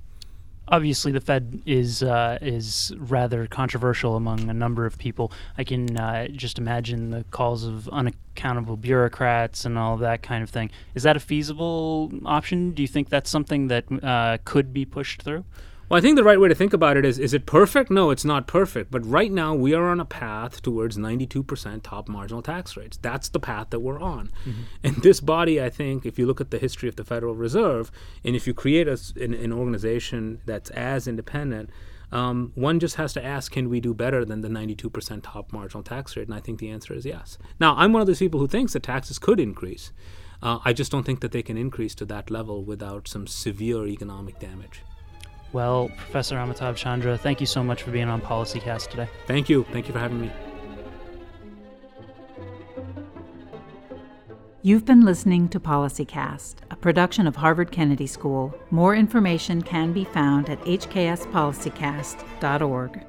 obviously 0.68 1.12
the 1.12 1.22
Fed 1.22 1.62
is 1.66 2.04
uh, 2.04 2.38
is 2.42 2.94
rather 2.98 3.48
controversial 3.48 4.16
among 4.16 4.50
a 4.50 4.54
number 4.54 4.86
of 4.86 4.98
people. 4.98 5.32
I 5.58 5.64
can 5.64 5.98
uh, 5.98 6.28
just 6.28 6.58
imagine 6.58 7.12
the 7.12 7.24
calls 7.32 7.64
of 7.64 7.88
unaccountable 7.90 8.78
bureaucrats 8.78 9.66
and 9.66 9.78
all 9.78 9.98
that 9.98 10.22
kind 10.22 10.44
of 10.44 10.50
thing. 10.50 10.72
Is 10.96 11.04
that 11.04 11.16
a 11.16 11.20
feasible 11.20 12.12
option? 12.26 12.72
Do 12.72 12.82
you 12.82 12.88
think 12.88 13.10
that's 13.10 13.30
something 13.30 13.68
that 13.68 13.86
uh, 14.04 14.38
could 14.44 14.74
be 14.74 14.86
pushed 14.86 15.22
through? 15.22 15.46
Well, 15.89 15.98
I 15.98 16.01
think 16.01 16.17
the 16.17 16.24
right 16.24 16.39
way 16.39 16.50
to 16.50 16.56
think 16.56 16.74
about 16.74 16.98
it 16.98 17.06
is 17.06 17.17
is 17.17 17.34
it 17.34 17.46
perfect? 17.46 17.89
No, 17.89 18.10
it's 18.10 18.25
not 18.25 18.46
perfect. 18.46 18.91
But 18.91 19.05
right 19.05 19.31
now, 19.31 19.55
we 19.55 19.74
are 19.74 19.88
on 19.88 20.01
a 20.01 20.05
path 20.05 20.62
towards 20.62 20.98
92% 20.98 21.81
top 21.81 22.09
marginal 22.09 22.42
tax 22.42 22.75
rates. 22.75 22.98
That's 22.98 23.29
the 23.29 23.40
path 23.40 23.70
that 23.70 23.79
we're 23.79 24.00
on. 24.00 24.31
Mm-hmm. 24.46 24.62
And 24.83 24.96
this 24.98 25.22
body, 25.22 25.62
I 25.62 25.70
think, 25.70 26.05
if 26.05 26.20
you 26.20 26.25
look 26.25 26.42
at 26.42 26.51
the 26.51 26.59
history 26.59 26.90
of 26.90 26.98
the 26.98 27.05
Federal 27.05 27.35
Reserve, 27.35 27.90
and 28.25 28.35
if 28.35 28.48
you 28.48 28.53
create 28.53 28.88
a, 28.90 29.00
an, 29.16 29.33
an 29.33 29.53
organization 29.53 30.42
that's 30.46 30.70
as 30.72 31.07
independent, 31.07 31.70
um, 32.12 32.51
one 32.55 32.79
just 32.79 32.96
has 32.96 33.14
to 33.14 33.24
ask, 33.24 33.51
can 33.53 33.70
we 33.70 33.79
do 33.79 33.94
better 33.94 34.25
than 34.25 34.42
the 34.42 34.50
92% 34.50 35.22
top 35.24 35.53
marginal 35.53 35.83
tax 35.83 36.18
rate? 36.18 36.27
And 36.27 36.35
I 36.35 36.42
think 36.42 36.59
the 36.59 36.70
answer 36.70 36.94
is 36.94 37.05
yes. 37.05 37.38
Now, 37.62 37.75
I'm 37.77 37.94
one 37.94 38.01
of 38.01 38.07
those 38.07 38.20
people 38.20 38.42
who 38.42 38.48
thinks 38.48 38.74
that 38.74 38.83
taxes 38.83 39.20
could 39.20 39.40
increase. 39.40 39.94
Uh, 40.42 40.59
I 40.66 40.74
just 40.74 40.92
don't 40.92 41.03
think 41.03 41.22
that 41.22 41.31
they 41.31 41.42
can 41.42 41.57
increase 41.57 41.96
to 41.96 42.05
that 42.05 42.29
level 42.29 42.64
without 42.64 43.07
some 43.07 43.25
severe 43.25 43.88
economic 43.88 44.40
damage. 44.40 44.81
Well, 45.53 45.90
Professor 45.98 46.36
Amitabh 46.36 46.75
Chandra, 46.75 47.18
thank 47.18 47.40
you 47.40 47.48
so 47.48 47.64
much 47.64 47.83
for 47.83 47.92
being 47.92 48.10
on 48.10 48.20
PolicyCast 48.22 48.90
today. 48.90 49.07
Thank 49.25 49.48
you. 49.50 49.64
Thank 49.72 49.88
you 49.88 49.94
for 49.94 50.00
having 50.00 50.22
me. 50.22 50.31
You've 54.64 54.86
been 54.86 55.05
listening 55.05 55.48
to 55.50 55.60
PolicyCast, 55.62 56.55
a 56.70 56.75
production 56.75 57.25
of 57.25 57.38
Harvard 57.38 57.72
Kennedy 57.72 58.07
School. 58.07 58.53
More 58.70 58.94
information 58.96 59.62
can 59.62 59.94
be 59.94 60.03
found 60.03 60.50
at 60.50 60.60
hkspolicycast.org. 60.62 63.05